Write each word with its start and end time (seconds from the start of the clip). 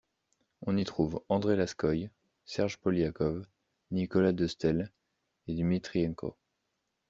On 0.65 0.77
y 0.77 0.83
trouve 0.83 1.23
André 1.29 1.55
Lanskoy, 1.55 2.09
Serge 2.43 2.77
Poliakoff, 2.79 3.45
Nicolas 3.91 4.31
de 4.33 4.47
Staël 4.47 4.91
et 5.45 5.53
Dmitrienko. 5.53 6.35